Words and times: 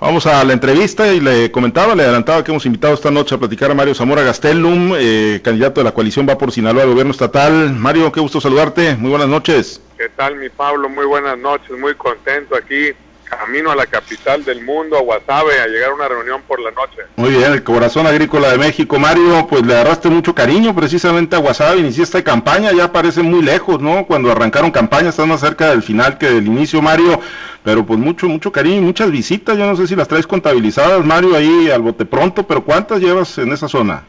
Vamos 0.00 0.26
a 0.26 0.44
la 0.44 0.52
entrevista 0.52 1.12
y 1.12 1.18
le 1.18 1.50
comentaba, 1.50 1.96
le 1.96 2.04
adelantaba 2.04 2.44
que 2.44 2.52
hemos 2.52 2.64
invitado 2.66 2.94
esta 2.94 3.10
noche 3.10 3.34
a 3.34 3.38
platicar 3.38 3.72
a 3.72 3.74
Mario 3.74 3.96
Zamora 3.96 4.22
Gastelum, 4.22 4.92
eh, 4.96 5.40
candidato 5.42 5.80
de 5.80 5.84
la 5.84 5.92
coalición 5.92 6.24
Va 6.28 6.38
por 6.38 6.52
Sinaloa 6.52 6.84
al 6.84 6.90
gobierno 6.90 7.10
estatal. 7.10 7.74
Mario, 7.74 8.12
qué 8.12 8.20
gusto 8.20 8.40
saludarte. 8.40 8.94
Muy 8.94 9.10
buenas 9.10 9.26
noches. 9.26 9.82
¿Qué 9.96 10.08
tal, 10.10 10.36
mi 10.36 10.50
Pablo? 10.50 10.88
Muy 10.88 11.04
buenas 11.04 11.36
noches. 11.36 11.76
Muy 11.76 11.96
contento 11.96 12.54
aquí 12.54 12.92
camino 13.28 13.70
a 13.70 13.76
la 13.76 13.86
capital 13.86 14.44
del 14.44 14.62
mundo, 14.62 14.96
a 14.96 15.02
Guasave, 15.02 15.60
a 15.60 15.66
llegar 15.66 15.90
a 15.90 15.94
una 15.94 16.08
reunión 16.08 16.42
por 16.42 16.60
la 16.60 16.70
noche. 16.70 17.02
Muy 17.16 17.30
bien, 17.30 17.52
el 17.52 17.62
corazón 17.62 18.06
agrícola 18.06 18.50
de 18.50 18.58
México. 18.58 18.98
Mario, 18.98 19.46
pues 19.48 19.64
le 19.64 19.74
agarraste 19.74 20.08
mucho 20.08 20.34
cariño 20.34 20.74
precisamente 20.74 21.36
a 21.36 21.38
Guasave, 21.38 21.80
iniciaste 21.80 22.22
campaña, 22.22 22.72
ya 22.72 22.92
parece 22.92 23.22
muy 23.22 23.42
lejos, 23.42 23.80
¿no? 23.80 24.06
Cuando 24.06 24.32
arrancaron 24.32 24.70
campaña, 24.70 25.10
estás 25.10 25.26
más 25.26 25.40
cerca 25.40 25.70
del 25.70 25.82
final 25.82 26.18
que 26.18 26.30
del 26.30 26.46
inicio, 26.46 26.82
Mario, 26.82 27.20
pero 27.62 27.84
pues 27.84 27.98
mucho, 27.98 28.28
mucho 28.28 28.50
cariño, 28.50 28.82
muchas 28.82 29.10
visitas, 29.10 29.56
yo 29.56 29.66
no 29.66 29.76
sé 29.76 29.86
si 29.86 29.94
las 29.94 30.08
traes 30.08 30.26
contabilizadas, 30.26 31.04
Mario, 31.04 31.36
ahí 31.36 31.70
al 31.70 31.82
bote 31.82 32.04
pronto, 32.04 32.46
pero 32.46 32.64
¿cuántas 32.64 33.00
llevas 33.00 33.38
en 33.38 33.52
esa 33.52 33.68
zona? 33.68 34.04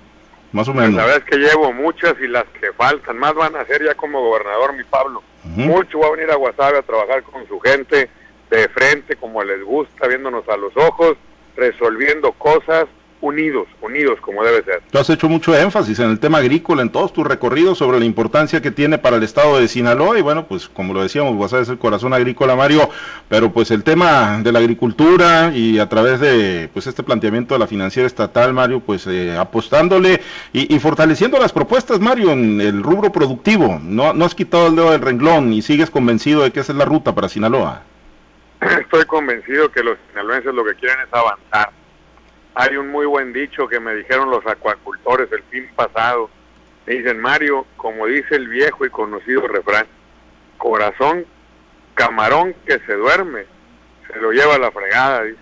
Más 0.52 0.68
o 0.68 0.74
menos. 0.74 0.96
La 0.96 1.06
verdad 1.06 1.24
es 1.24 1.30
que 1.32 1.38
llevo 1.38 1.72
muchas 1.74 2.16
y 2.22 2.28
las 2.28 2.46
que 2.60 2.74
faltan, 2.74 3.18
más 3.18 3.36
van 3.36 3.56
a 3.56 3.66
ser 3.66 3.84
ya 3.86 3.94
como 3.94 4.22
gobernador, 4.22 4.74
mi 4.74 4.84
Pablo. 4.84 5.22
Mucho 5.44 6.00
va 6.00 6.08
a 6.08 6.12
venir 6.12 6.32
a 6.32 6.36
Guasave 6.36 6.80
a 6.80 6.82
trabajar 6.82 7.24
con 7.24 7.48
su 7.48 7.60
gente 7.60 8.10
de 8.50 8.68
frente, 8.70 9.16
como 9.16 9.44
les 9.44 9.64
gusta, 9.64 10.08
viéndonos 10.08 10.48
a 10.50 10.58
los 10.58 10.76
ojos, 10.78 11.18
resolviendo 11.56 12.32
cosas 12.34 12.88
unidos, 13.22 13.68
unidos 13.82 14.20
como 14.22 14.44
debe 14.44 14.64
ser. 14.64 14.82
Tú 14.92 14.98
has 14.98 15.10
hecho 15.10 15.28
mucho 15.28 15.56
énfasis 15.56 16.00
en 16.00 16.10
el 16.10 16.20
tema 16.20 16.38
agrícola 16.38 16.82
en 16.82 16.90
todos 16.90 17.12
tus 17.12 17.28
recorridos 17.28 17.78
sobre 17.78 18.00
la 18.00 18.06
importancia 18.06 18.62
que 18.62 18.72
tiene 18.72 18.98
para 18.98 19.18
el 19.18 19.24
estado 19.24 19.60
de 19.60 19.68
Sinaloa 19.68 20.18
y 20.18 20.22
bueno, 20.22 20.46
pues 20.48 20.70
como 20.70 20.94
lo 20.94 21.04
decíamos, 21.04 21.36
Guasave 21.36 21.64
es 21.64 21.70
el 21.70 21.78
corazón 21.78 22.14
agrícola, 22.14 22.56
Mario, 22.56 22.90
pero 23.28 23.52
pues 23.52 23.72
el 23.72 23.84
tema 23.84 24.40
de 24.42 24.52
la 24.52 24.60
agricultura 24.60 25.52
y 25.54 25.80
a 25.80 25.90
través 25.90 26.20
de 26.20 26.70
pues 26.72 26.88
este 26.88 27.04
planteamiento 27.04 27.56
de 27.56 27.60
la 27.60 27.68
financiera 27.68 28.08
estatal, 28.08 28.54
Mario, 28.54 28.80
pues 28.80 29.06
eh, 29.08 29.36
apostándole 29.38 30.22
y, 30.54 30.74
y, 30.74 30.80
fortaleciendo 30.80 31.40
las 31.40 31.52
propuestas, 31.52 32.00
Mario, 32.00 32.32
en 32.32 32.62
el 32.62 32.82
rubro 32.84 33.12
productivo, 33.12 33.80
no, 33.84 34.14
no 34.14 34.26
has 34.26 34.36
quitado 34.36 34.68
el 34.68 34.76
dedo 34.76 34.92
del 34.92 35.02
renglón 35.02 35.52
y 35.52 35.62
sigues 35.62 35.90
convencido 35.90 36.44
de 36.44 36.52
que 36.52 36.62
esa 36.62 36.72
es 36.72 36.78
la 36.78 36.86
ruta 36.86 37.14
para 37.14 37.28
Sinaloa. 37.28 37.84
estoy 38.82 39.06
convencido 39.06 39.72
que 39.72 39.84
los 39.84 39.98
sinaloenses 40.10 40.54
lo 40.54 40.66
que 40.66 40.76
quieren 40.76 41.00
es 41.02 41.14
avanzar. 41.14 41.72
Hay 42.56 42.76
un 42.76 42.90
muy 42.90 43.06
buen 43.06 43.32
dicho 43.32 43.68
que 43.68 43.80
me 43.80 43.96
dijeron 43.96 44.30
los 44.30 44.46
acuacultores 44.46 45.32
el 45.32 45.44
fin 45.44 45.70
pasado. 45.76 46.30
Me 46.86 46.96
dicen, 46.96 47.20
Mario, 47.20 47.66
como 47.78 48.08
dice 48.08 48.36
el 48.36 48.48
viejo 48.50 48.86
y 48.86 48.90
conocido 48.90 49.48
refrán, 49.48 49.88
corazón, 50.58 51.26
camarón 51.94 52.54
que 52.66 52.80
se 52.80 52.94
duerme, 52.94 53.46
se 54.12 54.20
lo 54.20 54.32
lleva 54.32 54.56
a 54.56 54.60
la 54.60 54.72
fregada, 54.72 55.24
dice. 55.24 55.40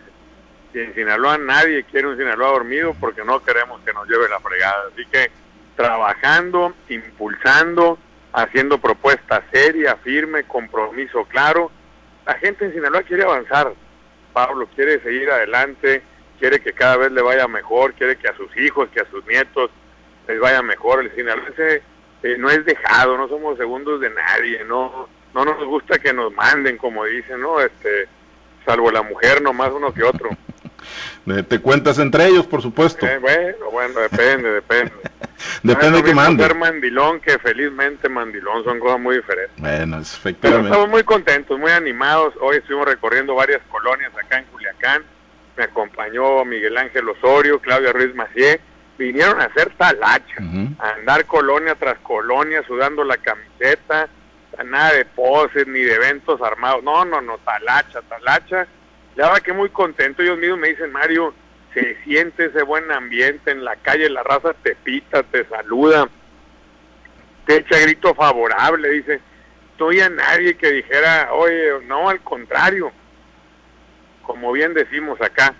Y 0.73 0.79
en 0.79 0.93
Sinaloa 0.93 1.37
nadie 1.37 1.83
quiere 1.85 2.07
un 2.07 2.17
Sinaloa 2.17 2.49
dormido 2.49 2.93
porque 2.99 3.23
no 3.23 3.43
queremos 3.43 3.81
que 3.81 3.93
nos 3.93 4.07
lleve 4.07 4.29
la 4.29 4.39
fregada. 4.39 4.89
Así 4.93 5.05
que 5.07 5.31
trabajando, 5.75 6.73
impulsando, 6.89 7.97
haciendo 8.33 8.77
propuesta 8.77 9.43
seria, 9.51 9.95
firme, 9.97 10.43
compromiso 10.43 11.23
claro, 11.25 11.71
la 12.27 12.33
gente 12.35 12.65
en 12.65 12.73
Sinaloa 12.73 13.01
quiere 13.03 13.23
avanzar, 13.23 13.73
Pablo, 14.33 14.67
quiere 14.75 14.99
seguir 15.01 15.31
adelante, 15.31 16.03
quiere 16.39 16.59
que 16.59 16.73
cada 16.73 16.97
vez 16.97 17.11
le 17.11 17.21
vaya 17.21 17.47
mejor, 17.47 17.93
quiere 17.93 18.17
que 18.17 18.27
a 18.27 18.35
sus 18.35 18.55
hijos, 18.57 18.89
que 18.89 18.99
a 18.99 19.09
sus 19.09 19.25
nietos 19.25 19.71
les 20.27 20.39
vaya 20.39 20.61
mejor. 20.61 21.03
El 21.03 21.15
sinaloense 21.15 21.81
eh, 22.23 22.35
no 22.37 22.49
es 22.49 22.63
dejado, 22.65 23.17
no 23.17 23.27
somos 23.27 23.57
segundos 23.57 24.01
de 24.01 24.09
nadie, 24.09 24.63
no 24.65 25.07
no 25.33 25.45
nos 25.45 25.63
gusta 25.65 25.99
que 25.99 26.13
nos 26.13 26.33
manden, 26.33 26.77
como 26.77 27.05
dicen, 27.05 27.41
¿no? 27.41 27.61
Este, 27.61 28.07
salvo 28.65 28.91
la 28.91 29.03
mujer, 29.03 29.41
nomás 29.41 29.71
uno 29.71 29.93
que 29.93 30.03
otro. 30.03 30.29
Te 31.47 31.59
cuentas 31.59 31.99
entre 31.99 32.27
ellos, 32.27 32.47
por 32.47 32.61
supuesto. 32.61 33.05
Eh, 33.05 33.19
bueno, 33.19 33.71
bueno, 33.71 33.99
depende, 33.99 34.49
depende. 34.51 34.93
depende 35.63 35.97
de 35.97 36.03
que 36.03 36.13
mande. 36.13 36.43
ser 36.43 36.55
mandilón 36.55 37.19
que 37.19 37.37
felizmente 37.39 38.09
mandilón 38.09 38.63
son 38.63 38.79
cosas 38.79 38.99
muy 38.99 39.17
diferentes. 39.17 39.55
Bueno, 39.57 39.99
efectivamente. 39.99 40.39
Pero 40.41 40.63
estamos 40.63 40.89
muy 40.89 41.03
contentos, 41.03 41.59
muy 41.59 41.71
animados. 41.71 42.33
Hoy 42.41 42.57
estuvimos 42.57 42.87
recorriendo 42.87 43.35
varias 43.35 43.61
colonias 43.69 44.11
acá 44.15 44.39
en 44.39 44.45
Culiacán. 44.45 45.03
Me 45.55 45.63
acompañó 45.63 46.45
Miguel 46.45 46.77
Ángel 46.77 47.09
Osorio, 47.09 47.59
Claudia 47.59 47.91
Ruiz 47.91 48.13
Macié. 48.15 48.61
Vinieron 48.97 49.39
a 49.41 49.45
hacer 49.45 49.71
talacha, 49.77 50.37
a 50.79 50.89
andar 50.89 51.25
colonia 51.25 51.75
tras 51.75 51.99
colonia, 51.99 52.63
sudando 52.65 53.03
la 53.03 53.17
camiseta, 53.17 54.09
nada 54.65 54.93
de 54.93 55.05
poses 55.05 55.67
ni 55.67 55.81
de 55.81 55.93
eventos 55.93 56.41
armados. 56.41 56.83
No, 56.83 57.05
no, 57.05 57.21
no, 57.21 57.37
talacha, 57.39 58.01
talacha 58.01 58.67
ya 59.17 59.29
va 59.29 59.39
que 59.41 59.51
muy 59.51 59.69
contento, 59.69 60.21
ellos 60.21 60.37
mismos 60.37 60.59
me 60.59 60.69
dicen, 60.69 60.91
Mario, 60.91 61.33
se 61.77 61.95
siente 62.03 62.45
ese 62.45 62.63
buen 62.63 62.91
ambiente 62.91 63.51
en 63.51 63.63
la 63.63 63.75
calle, 63.75 64.09
la 64.09 64.23
raza 64.23 64.55
te 64.63 64.75
pita, 64.75 65.21
te 65.21 65.45
saluda, 65.45 66.09
te 67.45 67.57
echa 67.57 67.77
grito 67.79 68.15
favorable, 68.15 68.89
dice, 68.89 69.21
no 69.77 70.01
a 70.01 70.09
nadie 70.09 70.57
que 70.57 70.71
dijera, 70.71 71.31
oye, 71.33 71.69
no, 71.85 72.09
al 72.09 72.19
contrario, 72.21 72.91
como 74.23 74.51
bien 74.53 74.73
decimos 74.73 75.21
acá, 75.21 75.53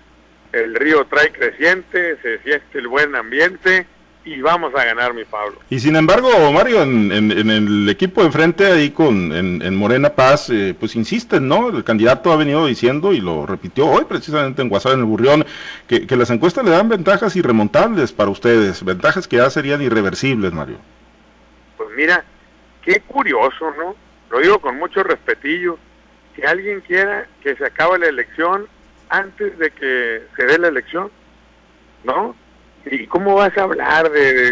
el 0.54 0.74
río 0.74 1.06
trae 1.06 1.32
creciente, 1.32 2.18
se 2.24 2.40
siente 2.40 2.80
el 2.80 2.88
buen 2.88 3.16
ambiente, 3.16 3.86
y 4.28 4.42
vamos 4.42 4.76
a 4.76 4.84
ganar, 4.84 5.14
mi 5.14 5.24
Pablo. 5.24 5.58
Y 5.70 5.80
sin 5.80 5.96
embargo, 5.96 6.30
Mario, 6.52 6.84
en, 6.84 7.12
el 7.12 7.88
equipo 7.88 8.24
de 8.24 8.32
frente 8.32 8.66
ahí 8.66 8.92
con 8.92 9.32
en, 9.32 9.76
Morena 9.76 10.10
Paz, 10.10 10.50
eh, 10.50 10.76
pues 10.78 10.98
insisten, 10.98 11.48
¿no? 11.48 11.70
El 11.70 11.86
candidato 11.86 12.34
ha 12.34 12.36
venido 12.36 12.66
diciendo 12.66 13.14
y 13.14 13.22
lo 13.22 13.46
repitió 13.46 13.88
hoy 13.88 14.04
precisamente 14.04 14.62
en 14.62 14.72
WhatsApp 14.72 14.94
en 14.94 15.00
el 15.00 15.06
Burrión, 15.06 15.46
que, 15.88 16.06
las 16.18 16.30
encuestas 16.30 16.66
le 16.66 16.72
dan 16.72 16.90
ventajas 16.90 17.36
irremontables 17.38 18.12
para 18.12 18.30
ustedes, 18.30 18.84
ventajas 18.84 19.28
que 19.28 19.38
ya 19.38 19.50
serían 19.50 19.82
irreversibles, 19.82 20.52
Mario. 20.52 20.78
Pues 21.78 21.90
mira, 21.96 22.26
qué 22.84 23.00
curioso, 23.02 23.74
¿no? 23.78 23.96
Lo 24.30 24.40
digo 24.40 24.60
con 24.60 24.78
mucho 24.78 25.04
respetillo. 25.04 25.78
Que 26.36 26.46
alguien 26.46 26.82
quiera 26.82 27.28
que 27.42 27.56
se 27.56 27.66
acabe 27.66 27.98
la 27.98 28.08
elección 28.08 28.68
antes 29.10 29.58
de 29.58 29.72
que 29.72 30.22
se 30.36 30.46
dé 30.46 30.60
la 30.60 30.68
elección, 30.68 31.10
¿no? 32.04 32.36
¿Y 32.92 33.08
cómo 33.08 33.36
vas 33.36 33.58
a 33.58 33.64
hablar 33.64 34.10
de, 34.12 34.50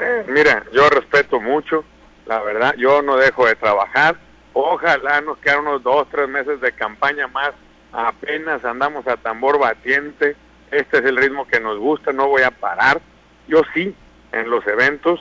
eh, 0.00 0.24
mira, 0.28 0.64
yo 0.72 0.88
respeto 0.88 1.40
mucho, 1.40 1.84
la 2.26 2.40
verdad, 2.40 2.74
yo 2.76 3.02
no 3.02 3.16
dejo 3.16 3.46
de 3.46 3.56
trabajar, 3.56 4.16
ojalá 4.52 5.20
nos 5.20 5.38
quedan 5.38 5.60
unos 5.60 5.82
dos, 5.82 6.08
tres 6.10 6.28
meses 6.28 6.60
de 6.60 6.72
campaña 6.72 7.26
más, 7.28 7.52
apenas 7.92 8.64
andamos 8.64 9.06
a 9.06 9.16
tambor 9.16 9.58
batiente, 9.58 10.36
este 10.70 10.98
es 10.98 11.04
el 11.04 11.16
ritmo 11.16 11.46
que 11.46 11.60
nos 11.60 11.78
gusta, 11.78 12.12
no 12.12 12.28
voy 12.28 12.42
a 12.42 12.50
parar, 12.50 13.00
yo 13.48 13.62
sí, 13.74 13.94
en 14.32 14.50
los 14.50 14.66
eventos, 14.66 15.20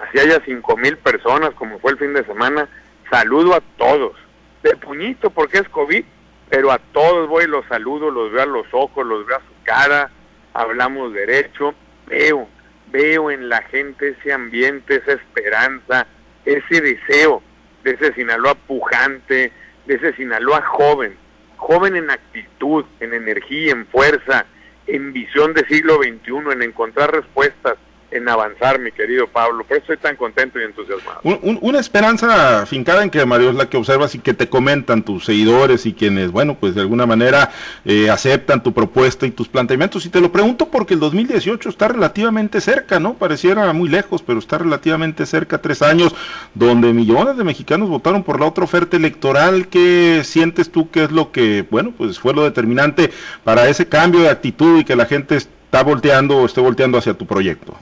así 0.00 0.18
haya 0.18 0.40
cinco 0.44 0.76
mil 0.76 0.96
personas 0.96 1.50
como 1.50 1.78
fue 1.78 1.92
el 1.92 1.98
fin 1.98 2.14
de 2.14 2.24
semana, 2.24 2.68
saludo 3.10 3.54
a 3.54 3.60
todos, 3.76 4.16
de 4.62 4.76
puñito 4.76 5.30
porque 5.30 5.58
es 5.58 5.68
COVID, 5.68 6.04
pero 6.48 6.72
a 6.72 6.78
todos 6.78 7.28
voy 7.28 7.44
y 7.44 7.48
los 7.48 7.66
saludo, 7.66 8.10
los 8.10 8.32
veo 8.32 8.42
a 8.42 8.46
los 8.46 8.66
ojos, 8.72 9.06
los 9.06 9.26
veo 9.26 9.36
a 9.36 9.40
su 9.40 9.64
cara, 9.64 10.10
hablamos 10.54 11.12
derecho, 11.12 11.74
veo, 12.08 12.48
veo 12.90 13.30
en 13.30 13.48
la 13.48 13.62
gente 13.62 14.16
ese 14.18 14.32
ambiente, 14.32 14.96
esa 14.96 15.12
esperanza, 15.12 16.06
ese 16.44 16.80
deseo 16.80 17.42
de 17.84 17.92
ese 17.92 18.12
Sinaloa 18.14 18.54
pujante, 18.54 19.52
de 19.86 19.94
ese 19.94 20.12
Sinaloa 20.14 20.62
joven, 20.62 21.16
joven 21.56 21.96
en 21.96 22.10
actitud, 22.10 22.84
en 23.00 23.14
energía, 23.14 23.72
en 23.72 23.86
fuerza, 23.86 24.46
en 24.86 25.12
visión 25.12 25.54
de 25.54 25.66
siglo 25.66 25.96
XXI, 25.96 26.52
en 26.52 26.62
encontrar 26.62 27.12
respuestas, 27.12 27.76
en 28.10 28.28
avanzar, 28.28 28.78
mi 28.78 28.90
querido 28.90 29.26
Pablo. 29.26 29.64
Por 29.64 29.76
eso 29.76 29.92
estoy 29.92 29.96
tan 29.98 30.16
contento 30.16 30.58
y 30.58 30.64
entusiasmado. 30.64 31.20
una 31.22 31.78
esperanza 31.78 32.64
fincada 32.66 33.02
en 33.02 33.10
que 33.10 33.24
Mario 33.26 33.50
es 33.50 33.56
la 33.56 33.68
que 33.68 33.76
observas 33.76 34.14
y 34.14 34.18
que 34.18 34.34
te 34.34 34.48
comentan 34.48 35.02
tus 35.02 35.24
seguidores 35.24 35.84
y 35.86 35.92
quienes, 35.92 36.30
bueno, 36.30 36.56
pues 36.58 36.74
de 36.74 36.80
alguna 36.80 37.06
manera 37.06 37.50
eh, 37.84 38.08
aceptan 38.10 38.62
tu 38.62 38.72
propuesta 38.72 39.26
y 39.26 39.30
tus 39.30 39.48
planteamientos. 39.48 40.06
Y 40.06 40.10
te 40.10 40.20
lo 40.20 40.32
pregunto 40.32 40.68
porque 40.68 40.94
el 40.94 41.00
2018 41.00 41.68
está 41.68 41.88
relativamente 41.88 42.60
cerca, 42.60 42.98
¿no? 42.98 43.14
Pareciera 43.14 43.72
muy 43.72 43.88
lejos, 43.88 44.22
pero 44.22 44.38
está 44.38 44.58
relativamente 44.58 45.26
cerca, 45.26 45.58
tres 45.58 45.82
años, 45.82 46.14
donde 46.54 46.92
millones 46.92 47.36
de 47.36 47.44
mexicanos 47.44 47.88
votaron 47.88 48.22
por 48.22 48.40
la 48.40 48.46
otra 48.46 48.64
oferta 48.64 48.96
electoral. 48.96 49.68
¿Qué 49.68 50.22
sientes 50.24 50.70
tú 50.70 50.90
que 50.90 51.04
es 51.04 51.10
lo 51.10 51.30
que, 51.30 51.66
bueno, 51.70 51.92
pues 51.96 52.18
fue 52.18 52.32
lo 52.32 52.44
determinante 52.44 53.10
para 53.44 53.68
ese 53.68 53.86
cambio 53.86 54.20
de 54.20 54.30
actitud 54.30 54.80
y 54.80 54.84
que 54.84 54.96
la 54.96 55.06
gente 55.06 55.36
está 55.36 55.82
volteando 55.82 56.38
o 56.38 56.46
esté 56.46 56.60
volteando 56.60 56.98
hacia 56.98 57.14
tu 57.14 57.26
proyecto? 57.26 57.76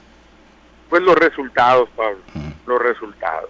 Pues 0.89 1.01
los 1.01 1.15
resultados, 1.15 1.89
Pablo, 1.95 2.19
los 2.65 2.81
resultados. 2.81 3.49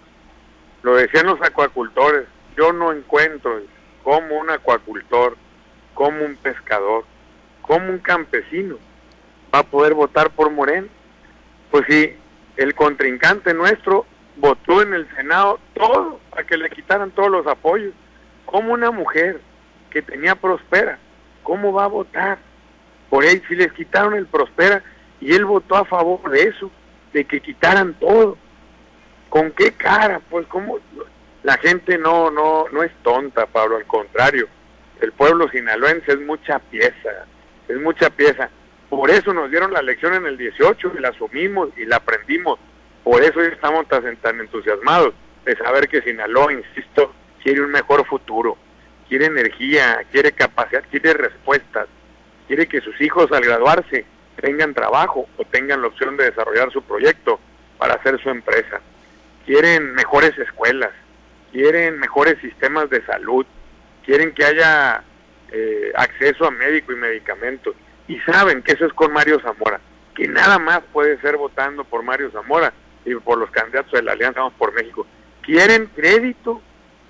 Lo 0.83 0.95
decían 0.95 1.27
los 1.27 1.41
acuacultores, 1.41 2.27
yo 2.55 2.73
no 2.73 2.91
encuentro 2.91 3.61
como 4.03 4.39
un 4.39 4.49
acuacultor, 4.49 5.35
como 5.93 6.25
un 6.25 6.35
pescador, 6.37 7.03
como 7.61 7.89
un 7.89 7.99
campesino 7.99 8.77
va 9.53 9.59
a 9.59 9.63
poder 9.63 9.93
votar 9.93 10.29
por 10.31 10.51
Moreno. 10.51 10.87
Pues 11.71 11.85
si 11.87 12.15
el 12.55 12.73
contrincante 12.75 13.53
nuestro 13.53 14.05
votó 14.37 14.81
en 14.81 14.93
el 14.93 15.07
Senado 15.15 15.59
todo 15.73 16.19
para 16.29 16.45
que 16.45 16.57
le 16.57 16.69
quitaran 16.69 17.11
todos 17.11 17.29
los 17.29 17.47
apoyos, 17.47 17.93
como 18.45 18.73
una 18.73 18.91
mujer 18.91 19.41
que 19.89 20.01
tenía 20.01 20.35
prospera, 20.35 20.99
¿cómo 21.43 21.73
va 21.73 21.85
a 21.85 21.87
votar 21.87 22.37
Por 23.09 23.23
ahí 23.23 23.41
si 23.47 23.55
les 23.55 23.71
quitaron 23.73 24.13
el 24.13 24.27
Prospera 24.27 24.83
y 25.19 25.33
él 25.33 25.45
votó 25.45 25.75
a 25.75 25.85
favor 25.85 26.29
de 26.29 26.43
eso, 26.43 26.69
de 27.13 27.25
que 27.25 27.41
quitaran 27.41 27.93
todo. 27.95 28.37
¿Con 29.29 29.51
qué 29.51 29.71
cara? 29.73 30.21
Pues 30.29 30.47
como 30.47 30.79
la 31.43 31.57
gente 31.57 31.97
no 31.97 32.31
no 32.31 32.65
no 32.71 32.83
es 32.83 32.91
tonta, 33.03 33.45
Pablo, 33.45 33.77
al 33.77 33.85
contrario. 33.85 34.47
El 35.01 35.11
pueblo 35.11 35.49
sinaloense 35.49 36.11
es 36.11 36.19
mucha 36.19 36.59
pieza, 36.59 37.25
es 37.67 37.77
mucha 37.79 38.09
pieza. 38.09 38.49
Por 38.89 39.09
eso 39.09 39.33
nos 39.33 39.51
dieron 39.51 39.73
la 39.73 39.81
lección 39.81 40.13
en 40.13 40.25
el 40.25 40.37
18 40.37 40.93
y 40.97 41.01
la 41.01 41.09
asumimos 41.09 41.69
y 41.77 41.85
la 41.85 41.97
aprendimos. 41.97 42.57
Por 43.03 43.21
eso 43.21 43.41
estamos 43.41 43.87
tan, 43.87 44.15
tan 44.17 44.39
entusiasmados 44.39 45.13
de 45.45 45.55
saber 45.57 45.87
que 45.87 46.01
Sinaloa, 46.01 46.53
insisto, 46.53 47.13
quiere 47.43 47.61
un 47.61 47.71
mejor 47.71 48.05
futuro, 48.05 48.57
quiere 49.07 49.25
energía, 49.25 50.05
quiere 50.11 50.31
capacidad, 50.31 50.83
quiere 50.89 51.13
respuestas, 51.13 51.87
quiere 52.47 52.67
que 52.67 52.81
sus 52.81 52.99
hijos 53.01 53.31
al 53.31 53.43
graduarse 53.43 54.05
tengan 54.41 54.73
trabajo 54.73 55.27
o 55.37 55.43
tengan 55.45 55.81
la 55.81 55.87
opción 55.87 56.17
de 56.17 56.25
desarrollar 56.25 56.71
su 56.71 56.81
proyecto 56.81 57.39
para 57.77 57.95
hacer 57.95 58.21
su 58.21 58.29
empresa. 58.29 58.81
Quieren 59.45 59.93
mejores 59.93 60.37
escuelas, 60.37 60.91
quieren 61.51 61.99
mejores 61.99 62.39
sistemas 62.39 62.89
de 62.89 63.03
salud, 63.05 63.45
quieren 64.05 64.33
que 64.33 64.45
haya 64.45 65.03
eh, 65.51 65.91
acceso 65.95 66.45
a 66.45 66.51
médico 66.51 66.91
y 66.93 66.95
medicamentos 66.95 67.75
y 68.07 68.19
saben 68.21 68.61
que 68.61 68.73
eso 68.73 68.85
es 68.85 68.93
con 68.93 69.11
Mario 69.13 69.39
Zamora, 69.39 69.79
que 70.15 70.27
nada 70.27 70.59
más 70.59 70.81
puede 70.91 71.19
ser 71.21 71.37
votando 71.37 71.83
por 71.83 72.03
Mario 72.03 72.31
Zamora 72.31 72.73
y 73.05 73.15
por 73.15 73.37
los 73.37 73.49
candidatos 73.51 73.91
de 73.93 74.03
la 74.03 74.13
Alianza 74.13 74.41
Vamos 74.41 74.55
por 74.57 74.73
México. 74.73 75.05
Quieren 75.41 75.87
crédito, 75.95 76.61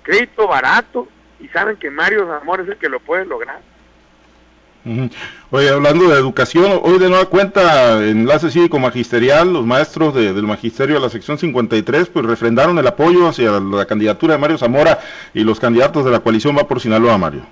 crédito 0.02 0.46
barato 0.46 1.08
y 1.40 1.48
saben 1.48 1.76
que 1.76 1.90
Mario 1.90 2.26
Zamora 2.26 2.62
es 2.62 2.68
el 2.68 2.76
que 2.76 2.88
lo 2.88 3.00
puede 3.00 3.24
lograr. 3.24 3.60
Oye, 5.50 5.68
hablando 5.68 6.08
de 6.08 6.18
educación, 6.18 6.80
hoy 6.82 6.98
de 6.98 7.08
nueva 7.08 7.26
cuenta, 7.26 8.02
Enlace 8.04 8.50
Cívico 8.50 8.78
Magisterial, 8.78 9.52
los 9.52 9.66
maestros 9.66 10.14
del 10.14 10.42
Magisterio 10.42 10.94
de 10.96 11.00
la 11.00 11.10
sección 11.10 11.38
53, 11.38 12.08
pues 12.08 12.24
refrendaron 12.24 12.78
el 12.78 12.86
apoyo 12.86 13.28
hacia 13.28 13.50
la 13.60 13.86
candidatura 13.86 14.34
de 14.34 14.40
Mario 14.40 14.58
Zamora 14.58 14.98
y 15.34 15.44
los 15.44 15.60
candidatos 15.60 16.04
de 16.04 16.10
la 16.10 16.20
coalición 16.20 16.56
va 16.56 16.66
por 16.66 16.80
Sinaloa, 16.80 17.18
Mario. 17.18 17.46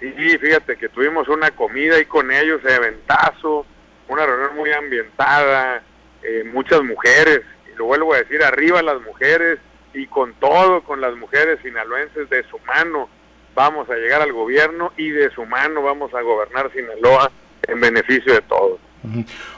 Sí, 0.00 0.38
fíjate 0.38 0.76
que 0.76 0.88
tuvimos 0.88 1.28
una 1.28 1.50
comida 1.50 1.96
ahí 1.96 2.06
con 2.06 2.30
ellos, 2.32 2.62
de 2.62 2.78
una 4.08 4.26
reunión 4.26 4.56
muy 4.56 4.72
ambientada, 4.72 5.82
eh, 6.22 6.42
muchas 6.52 6.82
mujeres, 6.82 7.42
y 7.72 7.76
lo 7.76 7.84
vuelvo 7.84 8.14
a 8.14 8.18
decir, 8.18 8.42
arriba 8.42 8.82
las 8.82 9.00
mujeres, 9.02 9.58
y 9.94 10.06
con 10.06 10.34
todo, 10.34 10.82
con 10.82 11.00
las 11.00 11.14
mujeres 11.16 11.58
sinaloenses 11.62 12.28
de 12.30 12.42
su 12.44 12.58
mano, 12.60 13.08
vamos 13.60 13.90
a 13.90 13.94
llegar 13.94 14.22
al 14.22 14.32
gobierno 14.32 14.90
y 14.96 15.10
de 15.10 15.30
su 15.32 15.44
mano 15.44 15.82
vamos 15.82 16.14
a 16.14 16.22
gobernar 16.22 16.72
Sinaloa 16.72 17.30
en 17.68 17.78
beneficio 17.78 18.32
de 18.32 18.40
todos. 18.40 18.80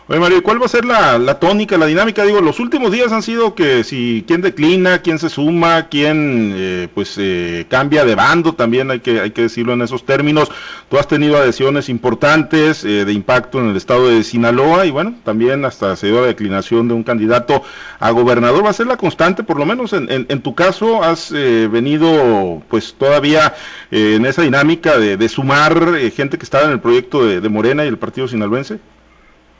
Oye 0.06 0.20
Mario, 0.20 0.40
¿cuál 0.42 0.62
va 0.62 0.66
a 0.66 0.68
ser 0.68 0.84
la, 0.84 1.40
tónica, 1.40 1.76
la 1.76 1.86
dinámica? 1.86 2.24
Digo, 2.24 2.40
los 2.40 2.60
últimos 2.60 2.92
días 2.92 3.10
han 3.10 3.22
sido 3.22 3.56
que 3.56 3.82
si 3.82 4.24
quién 4.26 4.40
declina, 4.40 5.02
quién 5.02 5.18
se 5.18 5.28
suma, 5.28 5.88
quién 5.88 6.52
eh, 6.54 6.88
pues 6.94 7.16
eh, 7.18 7.66
cambia 7.68 8.04
de 8.04 8.14
bando, 8.14 8.54
también 8.54 8.92
hay 8.92 9.00
que, 9.00 9.20
hay 9.20 9.32
que 9.32 9.42
decirlo 9.42 9.72
en 9.72 9.82
esos 9.82 10.06
términos. 10.06 10.48
Tú 10.88 10.96
has 10.96 11.08
tenido 11.08 11.36
adhesiones 11.36 11.88
importantes 11.88 12.84
eh, 12.84 13.04
de 13.04 13.12
impacto 13.12 13.58
en 13.58 13.70
el 13.70 13.76
estado 13.76 14.08
de 14.08 14.22
Sinaloa 14.22 14.86
y 14.86 14.92
bueno, 14.92 15.16
también 15.24 15.64
hasta 15.64 15.96
se 15.96 16.06
dio 16.06 16.20
la 16.20 16.28
declinación 16.28 16.86
de 16.86 16.94
un 16.94 17.02
candidato 17.02 17.64
a 17.98 18.10
gobernador. 18.12 18.64
¿Va 18.64 18.70
a 18.70 18.74
ser 18.74 18.86
la 18.86 18.96
constante? 18.96 19.42
Por 19.42 19.58
lo 19.58 19.66
menos 19.66 19.92
en, 19.92 20.08
en, 20.08 20.42
tu 20.42 20.54
caso 20.54 21.02
has 21.02 21.32
venido 21.32 22.62
pues 22.68 22.94
todavía 22.96 23.54
en 23.90 24.24
esa 24.24 24.42
dinámica 24.42 24.98
de, 24.98 25.28
sumar 25.28 25.94
gente 26.14 26.38
que 26.38 26.44
estaba 26.44 26.64
en 26.64 26.72
el 26.72 26.80
proyecto 26.80 27.24
de, 27.24 27.40
de 27.40 27.48
Morena 27.48 27.84
y 27.84 27.88
el 27.88 27.98
partido 27.98 28.28
sinaloense. 28.28 28.78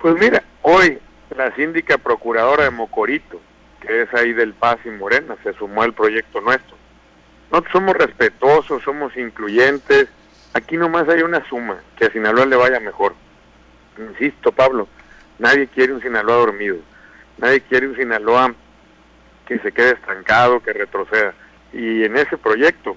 Pues 0.03 0.17
mira, 0.19 0.43
hoy 0.63 0.99
la 1.37 1.55
síndica 1.55 1.97
procuradora 1.97 2.65
de 2.65 2.71
Mocorito, 2.71 3.41
que 3.81 4.03
es 4.03 4.13
ahí 4.15 4.33
del 4.33 4.53
Paz 4.53 4.79
y 4.85 4.89
Morena, 4.89 5.37
se 5.45 5.53
sumó 5.53 5.83
al 5.83 5.95
proyecto 5.95 6.41
nuestro. 6.41 6.77
Nosotros 7.53 7.73
somos 7.73 7.95
respetuosos, 7.95 8.83
somos 8.83 9.17
incluyentes. 9.17 10.09
Aquí 10.55 10.77
nomás 10.77 11.09
hay 11.09 11.23
una 11.23 11.49
suma, 11.49 11.79
que 11.97 12.07
a 12.07 12.11
Sinaloa 12.11 12.47
le 12.47 12.57
vaya 12.57 12.81
mejor. 12.81 13.15
Insisto, 13.97 14.51
Pablo, 14.51 14.89
nadie 15.39 15.69
quiere 15.69 15.93
un 15.93 16.03
Sinaloa 16.03 16.35
dormido. 16.35 16.79
Nadie 17.39 17.61
quiere 17.61 17.87
un 17.87 17.95
Sinaloa 17.95 18.57
que 19.47 19.61
se 19.61 19.71
quede 19.71 19.93
estancado, 19.93 20.65
que 20.65 20.73
retroceda. 20.73 21.33
Y 21.73 22.03
en 22.03 22.17
ese 22.17 22.37
proyecto, 22.39 22.97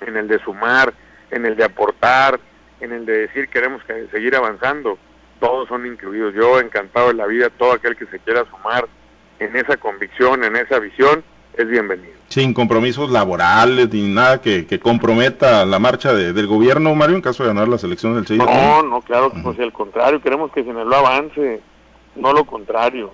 en 0.00 0.16
el 0.16 0.28
de 0.28 0.38
sumar, 0.38 0.94
en 1.30 1.44
el 1.44 1.56
de 1.56 1.64
aportar, 1.64 2.40
en 2.80 2.94
el 2.94 3.04
de 3.04 3.18
decir 3.18 3.50
queremos 3.50 3.82
seguir 4.10 4.34
avanzando, 4.34 4.98
todos 5.46 5.68
son 5.68 5.86
incluidos. 5.86 6.34
Yo 6.34 6.60
encantado 6.60 7.08
de 7.08 7.14
la 7.14 7.26
vida, 7.26 7.50
todo 7.50 7.72
aquel 7.72 7.96
que 7.96 8.06
se 8.06 8.18
quiera 8.18 8.44
sumar 8.50 8.86
en 9.38 9.54
esa 9.56 9.76
convicción, 9.76 10.42
en 10.44 10.56
esa 10.56 10.78
visión, 10.78 11.22
es 11.54 11.68
bienvenido. 11.68 12.14
Sin 12.28 12.52
compromisos 12.52 13.10
laborales 13.10 13.88
ni 13.92 14.12
nada 14.12 14.40
que, 14.40 14.66
comprometa 14.80 15.64
la 15.64 15.78
marcha 15.78 16.12
del 16.12 16.46
gobierno, 16.46 16.94
Mario, 16.94 17.16
en 17.16 17.22
caso 17.22 17.44
de 17.44 17.50
ganar 17.50 17.68
las 17.68 17.84
elecciones 17.84 18.16
del 18.16 18.26
6 18.26 18.38
No, 18.38 18.82
no, 18.82 19.00
claro 19.02 19.30
que 19.30 19.38
uh 19.38 19.62
al 19.62 19.72
contrario, 19.72 20.20
queremos 20.20 20.50
que 20.52 20.62
lo 20.62 20.96
avance, 20.96 21.60
no 22.16 22.32
lo 22.32 22.44
contrario. 22.44 23.12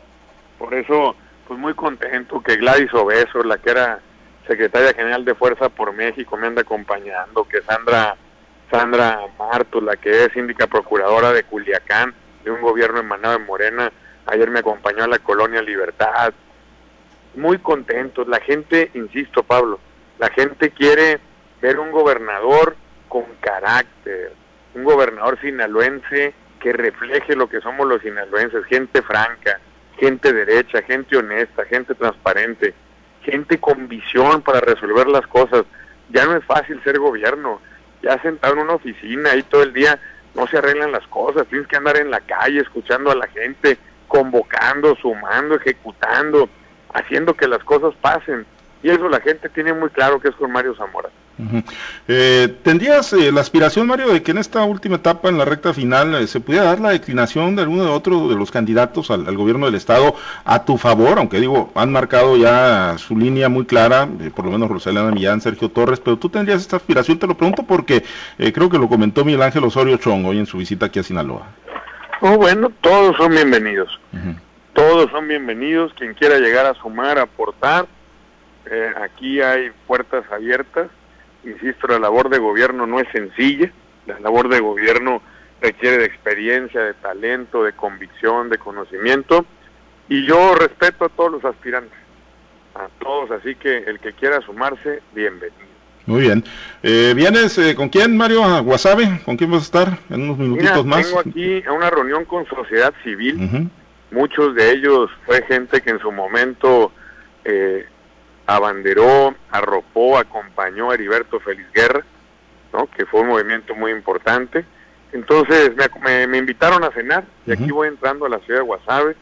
Por 0.59 0.73
eso, 0.75 1.15
pues 1.47 1.61
muy 1.61 1.75
contento 1.75 2.41
que 2.41 2.57
Gladys 2.57 2.93
Obeso, 2.95 3.43
la 3.43 3.59
que 3.59 3.71
era 3.71 4.01
secretaria 4.47 4.95
general 4.95 5.25
de 5.25 5.35
Fuerza 5.35 5.69
por 5.69 5.93
México, 5.93 6.37
me 6.37 6.47
anda 6.47 6.63
acompañando, 6.63 7.45
que 7.45 7.61
Sandra 7.63 8.17
Sandra 8.71 9.21
Marto, 9.39 9.81
la 9.83 9.97
que 9.97 10.25
es 10.25 10.33
síndica 10.33 10.67
procuradora 10.67 11.33
de 11.33 11.45
Culiacán, 11.45 12.15
de 12.45 12.51
un 12.51 12.61
gobierno 12.61 13.01
emanado 13.01 13.39
de 13.39 13.45
Morena, 13.45 13.93
ayer 14.27 14.51
me 14.51 14.61
acompañó 14.61 15.05
a 15.05 15.09
la 15.09 15.19
colonia 15.19 15.63
Libertad. 15.63 16.33
Muy 17.35 17.59
contentos, 17.59 18.29
la 18.29 18.41
gente, 18.41 18.91
insisto 18.95 19.43
Pablo, 19.43 19.81
la 20.19 20.29
gente 20.31 20.71
quiere 20.71 21.21
ver 21.61 21.79
un 21.79 21.91
gobernador 21.91 22.77
con 23.09 23.25
carácter, 23.41 24.33
un 24.75 24.85
gobernador 24.85 25.39
sinaloense 25.41 26.35
que 26.61 26.73
refleje 26.73 27.35
lo 27.35 27.49
que 27.49 27.61
somos 27.61 27.87
los 27.87 28.03
sinaloenses, 28.03 28.65
gente 28.67 29.03
franca, 29.03 29.61
gente 29.99 30.33
derecha, 30.33 30.83
gente 30.83 31.17
honesta, 31.17 31.65
gente 31.65 31.95
transparente, 31.95 32.75
gente 33.23 33.59
con 33.59 33.89
visión 33.89 34.43
para 34.43 34.61
resolver 34.61 35.09
las 35.09 35.27
cosas. 35.27 35.65
Ya 36.11 36.25
no 36.25 36.37
es 36.37 36.45
fácil 36.45 36.83
ser 36.85 36.99
gobierno, 36.99 37.61
ya 38.03 38.21
sentado 38.23 38.55
en 38.55 38.61
una 38.61 38.75
oficina 38.75 39.31
ahí 39.31 39.43
todo 39.43 39.63
el 39.63 39.73
día, 39.73 39.99
no 40.35 40.47
se 40.47 40.59
arreglan 40.59 40.93
las 40.93 41.07
cosas, 41.09 41.47
tienes 41.47 41.69
que 41.69 41.77
andar 41.77 41.97
en 41.97 42.11
la 42.11 42.21
calle 42.21 42.61
escuchando 42.61 43.11
a 43.11 43.17
la 43.17 43.27
gente, 43.29 43.79
convocando, 44.09 44.97
sumando, 44.97 45.57
ejecutando, 45.57 46.49
haciendo 46.93 47.35
que 47.35 47.49
las 47.49 47.63
cosas 47.65 47.95
pasen. 48.01 48.47
Y 48.83 48.91
eso 48.91 49.09
la 49.09 49.21
gente 49.21 49.49
tiene 49.49 49.73
muy 49.73 49.91
claro 49.91 50.21
que 50.21 50.29
es 50.29 50.35
con 50.35 50.51
Mario 50.51 50.75
Zamora. 50.75 51.11
Eh, 52.09 52.57
¿Tendrías 52.63 53.13
eh, 53.13 53.33
la 53.33 53.41
aspiración, 53.41 53.87
Mario, 53.87 54.13
de 54.13 54.23
que 54.23 54.33
en 54.33 54.39
esta 54.39 54.65
última 54.65 54.97
etapa, 54.97 55.29
en 55.29 55.39
la 55.39 55.45
recta 55.45 55.73
final, 55.73 56.15
eh, 56.15 56.27
se 56.27 56.41
pudiera 56.41 56.65
dar 56.65 56.81
la 56.81 56.91
declinación 56.91 57.57
de 57.57 57.63
alguno 57.63 57.85
de 57.85 57.91
otros 57.91 58.29
de 58.29 58.37
los 58.37 58.51
candidatos 58.51 59.11
al, 59.11 59.25
gobierno 59.37 59.67
del 59.67 59.75
Estado 59.75 60.15
a 60.45 60.65
tu 60.65 60.77
favor? 60.77 61.19
Aunque 61.19 61.41
digo, 61.41 61.71
han 61.75 61.91
marcado 61.91 62.37
ya 62.37 62.97
su 62.99 63.17
línea 63.17 63.49
muy 63.49 63.65
clara, 63.65 64.09
por 64.35 64.45
lo 64.45 64.53
menos 64.53 64.69
Rosalena 64.69 65.11
Millán, 65.11 65.41
Sergio 65.41 65.69
Torres, 65.69 66.01
pero 66.01 66.19
tú 66.19 66.29
tendrías 66.29 66.61
esta 66.61 66.77
aspiración, 66.77 67.19
te 67.19 67.27
lo 67.27 67.37
pregunto 67.37 67.65
porque 67.65 68.05
creo 68.37 68.69
que 68.69 68.79
lo 68.79 68.89
comentó 68.89 69.25
Miguel 69.25 69.43
Ángel 69.43 69.65
Osorio 69.65 69.97
Chong 69.97 70.25
hoy 70.27 70.39
en 70.39 70.47
su 70.47 70.59
visita 70.59 70.87
aquí 70.87 70.99
a 70.99 71.03
Sinaloa. 71.03 71.47
Oh, 72.21 72.37
bueno, 72.37 72.71
todos 72.81 73.17
son 73.17 73.33
bienvenidos. 73.33 73.99
Todos 74.75 75.11
son 75.11 75.29
bienvenidos. 75.29 75.93
Quien 75.95 76.15
quiera 76.15 76.39
llegar 76.39 76.67
a 76.67 76.75
sumar, 76.75 77.19
a 77.19 77.23
aportar, 77.23 77.87
aquí 79.03 79.41
hay 79.41 79.71
puertas 79.87 80.25
abiertas 80.31 80.89
Insisto, 81.45 81.89
la 81.89 81.99
labor 81.99 82.29
de 82.29 82.39
gobierno 82.39 82.87
no 82.87 83.01
es 83.01 83.09
sencilla, 83.13 83.71
la 84.07 84.21
labor 84.21 84.49
de 84.49 84.61
gobierno 84.61 85.23
requiere 85.61 85.99
de 85.99 86.05
experiencia, 86.07 86.81
de 86.81 86.95
talento, 86.95 87.65
de 87.65 87.73
convicción, 87.73 88.49
de 88.49 88.59
conocimiento, 88.59 89.47
y 90.09 90.27
yo 90.27 90.55
respeto 90.55 91.05
a 91.05 91.09
todos 91.09 91.33
los 91.33 91.45
aspirantes, 91.45 91.99
a 92.75 92.89
todos, 93.01 93.31
así 93.31 93.55
que 93.55 93.79
el 93.79 94.01
que 94.01 94.13
quiera 94.13 94.41
sumarse, 94.41 95.03
bienvenido. 95.15 95.73
Muy 96.07 96.23
bien. 96.23 96.45
Eh, 96.83 97.13
¿Vienes 97.15 97.57
eh, 97.59 97.75
con 97.77 97.89
quién, 97.89 98.17
Mario? 98.17 98.45
¿A 98.45 98.61
Guasave? 98.61 99.21
¿Con 99.25 99.37
quién 99.37 99.51
vas 99.53 99.61
a 99.61 99.65
estar 99.65 99.99
en 100.11 100.23
unos 100.23 100.39
minutitos 100.39 100.85
más? 100.85 101.07
Tengo 101.07 101.21
aquí 101.21 101.63
a 101.65 101.73
una 101.73 101.91
reunión 101.91 102.25
con 102.25 102.45
sociedad 102.47 102.93
civil. 103.05 103.71
Muchos 104.11 104.55
de 104.55 104.73
ellos 104.73 105.11
fue 105.25 105.43
gente 105.47 105.81
que 105.81 105.91
en 105.91 106.01
su 106.01 106.11
momento 106.11 106.93
eh, 107.45 107.87
abanderó, 108.57 109.35
arropó, 109.51 110.19
acompañó 110.19 110.91
a 110.91 110.95
Heriberto 110.95 111.41
Feliz 111.41 111.67
Guerra, 111.73 112.03
¿no? 112.73 112.87
que 112.87 113.07
fue 113.07 113.21
un 113.21 113.29
movimiento 113.29 113.75
muy 113.75 113.93
importante. 113.93 114.65
Entonces 115.13 115.73
me, 116.03 116.27
me, 116.27 116.39
invitaron 116.39 116.85
a 116.85 116.91
cenar 116.91 117.25
y 117.47 117.53
aquí 117.53 117.71
voy 117.71 117.89
entrando 117.89 118.25
a 118.25 118.29
la 118.31 118.39
ciudad 118.41 118.61
de 118.61 118.67
Guasave, 118.67 119.17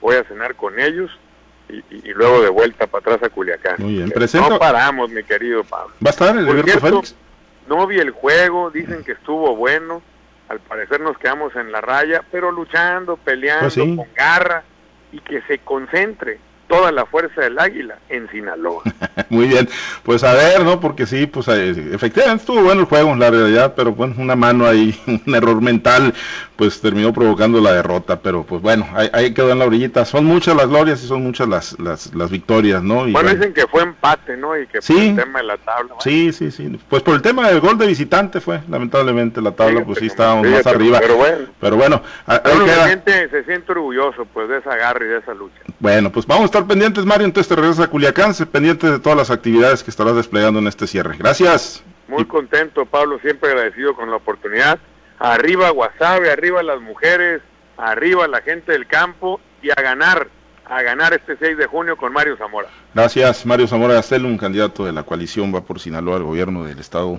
voy 0.00 0.16
a 0.16 0.24
cenar 0.24 0.56
con 0.56 0.80
ellos 0.80 1.10
y, 1.68 1.84
y, 1.90 2.12
luego 2.14 2.42
de 2.42 2.48
vuelta 2.48 2.86
para 2.86 3.14
atrás 3.14 3.30
a 3.30 3.32
Culiacán. 3.32 3.76
Muy 3.78 3.94
bien, 3.94 4.12
No 4.34 4.58
paramos, 4.58 5.10
mi 5.10 5.22
querido 5.22 5.62
Pablo. 5.64 5.94
¿Va 6.04 6.08
a 6.08 6.10
estar 6.10 6.36
el 6.36 6.48
Heriberto 6.48 6.80
Félix? 6.80 7.14
No 7.68 7.86
vi 7.86 7.98
el 7.98 8.10
juego, 8.10 8.70
dicen 8.70 9.04
que 9.04 9.12
estuvo 9.12 9.54
bueno, 9.54 10.02
al 10.48 10.58
parecer 10.60 11.00
nos 11.00 11.18
quedamos 11.18 11.54
en 11.54 11.70
la 11.70 11.80
raya, 11.80 12.24
pero 12.32 12.50
luchando, 12.50 13.16
peleando, 13.18 13.64
Pues 13.64 13.74
sí. 13.74 13.96
con 13.96 14.06
garra, 14.14 14.64
y 15.12 15.20
que 15.20 15.42
se 15.42 15.58
concentre 15.58 16.38
toda 16.68 16.92
la 16.92 17.06
fuerza 17.06 17.40
del 17.40 17.58
águila 17.58 17.96
en 18.08 18.28
Sinaloa. 18.30 18.82
Muy 19.30 19.46
bien, 19.48 19.68
pues 20.02 20.22
a 20.24 20.34
ver, 20.34 20.62
¿no? 20.64 20.80
Porque 20.80 21.06
sí, 21.06 21.26
pues 21.26 21.48
eh, 21.48 21.70
efectivamente 21.92 22.42
estuvo 22.42 22.62
bueno 22.62 22.82
el 22.82 22.86
juego, 22.86 23.14
la 23.16 23.30
realidad, 23.30 23.74
pero 23.76 23.92
bueno, 23.92 24.14
una 24.18 24.36
mano 24.36 24.66
ahí, 24.66 24.98
un 25.26 25.34
error 25.34 25.60
mental, 25.60 26.14
pues 26.56 26.80
terminó 26.80 27.12
provocando 27.12 27.60
la 27.60 27.72
derrota, 27.72 28.20
pero 28.20 28.42
pues 28.42 28.60
bueno, 28.62 28.86
ahí, 28.94 29.08
ahí 29.12 29.34
quedó 29.34 29.50
en 29.52 29.58
la 29.60 29.66
orillita. 29.66 30.04
Son 30.04 30.24
muchas 30.24 30.56
las 30.56 30.68
glorias 30.68 31.02
y 31.02 31.06
son 31.06 31.22
muchas 31.22 31.48
las, 31.48 31.78
las, 31.78 32.14
las 32.14 32.30
victorias, 32.30 32.82
¿no? 32.82 33.06
Y 33.06 33.12
bueno, 33.12 33.30
dicen 33.30 33.52
que 33.54 33.66
fue 33.66 33.82
empate, 33.82 34.36
¿no? 34.36 34.58
Y 34.58 34.66
que 34.66 34.82
Sí. 34.82 34.92
por 34.94 35.02
el 35.02 35.16
tema 35.16 35.38
de 35.40 35.44
la 35.46 35.56
tabla. 35.58 35.94
Sí, 36.00 36.32
sí, 36.32 36.50
sí. 36.50 36.78
Pues 36.88 37.02
por 37.02 37.14
el 37.14 37.22
tema 37.22 37.48
del 37.48 37.60
gol 37.60 37.78
de 37.78 37.86
visitante 37.86 38.40
fue, 38.40 38.60
lamentablemente, 38.68 39.40
la 39.40 39.52
tabla, 39.52 39.70
fíjate 39.80 39.86
pues 39.86 39.98
sí 40.00 40.06
estábamos 40.06 40.46
más 40.48 40.66
arriba. 40.66 40.98
Pero 41.00 41.16
bueno, 41.16 41.36
Pero 41.60 41.76
bueno, 41.76 42.02
ahí 42.26 42.38
se 42.66 42.84
siente, 42.86 43.28
se 43.30 43.44
siente 43.44 43.72
orgulloso 43.72 44.24
pues 44.26 44.48
de 44.48 44.58
esa 44.58 44.74
garra 44.76 45.04
y 45.04 45.08
de 45.08 45.18
esa 45.18 45.34
lucha. 45.34 45.60
Bueno, 45.78 46.10
pues 46.10 46.26
vamos 46.26 46.42
a 46.42 46.46
estar 46.46 46.57
pendientes, 46.66 47.04
Mario, 47.04 47.26
entonces 47.26 47.48
te 47.48 47.56
regresas 47.56 47.86
a 47.86 47.90
Culiacán, 47.90 48.34
sé 48.34 48.46
pendiente 48.46 48.90
de 48.90 48.98
todas 48.98 49.16
las 49.16 49.30
actividades 49.30 49.82
que 49.82 49.90
estarás 49.90 50.16
desplegando 50.16 50.58
en 50.60 50.66
este 50.66 50.86
cierre. 50.86 51.16
Gracias. 51.16 51.82
Muy 52.08 52.24
contento, 52.24 52.86
Pablo, 52.86 53.18
siempre 53.20 53.50
agradecido 53.50 53.94
con 53.94 54.10
la 54.10 54.16
oportunidad. 54.16 54.78
Arriba 55.18 55.70
Guasave, 55.70 56.30
arriba 56.30 56.62
las 56.62 56.80
mujeres, 56.80 57.42
arriba 57.76 58.26
la 58.28 58.40
gente 58.40 58.72
del 58.72 58.86
campo 58.86 59.40
y 59.62 59.70
a 59.70 59.74
ganar, 59.74 60.28
a 60.64 60.82
ganar 60.82 61.12
este 61.12 61.36
6 61.36 61.58
de 61.58 61.66
junio 61.66 61.96
con 61.96 62.12
Mario 62.12 62.36
Zamora. 62.36 62.68
Gracias, 62.94 63.44
Mario 63.44 63.66
Zamora 63.66 63.94
Gastel, 63.94 64.24
un 64.24 64.38
candidato 64.38 64.86
de 64.86 64.92
la 64.92 65.02
coalición 65.02 65.54
va 65.54 65.62
por 65.62 65.80
Sinaloa 65.80 66.16
al 66.16 66.22
gobierno 66.22 66.64
del 66.64 66.78
estado 66.78 67.18